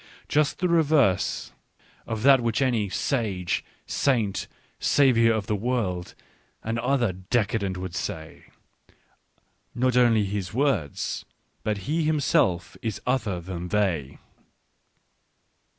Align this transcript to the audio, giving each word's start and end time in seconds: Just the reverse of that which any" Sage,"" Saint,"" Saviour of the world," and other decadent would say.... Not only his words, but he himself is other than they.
Just 0.27 0.57
the 0.57 0.67
reverse 0.67 1.53
of 2.07 2.23
that 2.23 2.41
which 2.41 2.59
any" 2.59 2.89
Sage,"" 3.09 3.63
Saint,"" 3.85 4.47
Saviour 4.79 5.31
of 5.35 5.45
the 5.45 5.55
world," 5.55 6.15
and 6.63 6.79
other 6.79 7.13
decadent 7.13 7.77
would 7.77 7.93
say.... 7.93 8.45
Not 9.75 9.95
only 9.95 10.25
his 10.25 10.55
words, 10.55 11.23
but 11.61 11.85
he 11.85 12.01
himself 12.03 12.75
is 12.81 12.99
other 13.05 13.39
than 13.39 13.67
they. 13.67 14.17